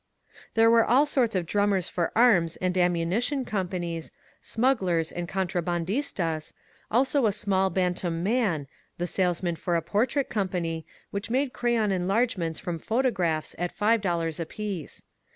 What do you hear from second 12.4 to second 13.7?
from pho tographs